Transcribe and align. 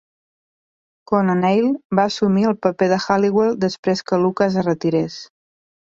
Con 1.11 1.29
O'Neill 1.33 1.69
va 2.01 2.07
assumir 2.13 2.47
el 2.55 2.57
paper 2.67 2.89
de 2.95 2.99
Halliwell 3.07 3.55
després 3.69 4.05
que 4.09 4.23
Lucas 4.27 4.63
es 4.65 4.71
retirés. 4.73 5.25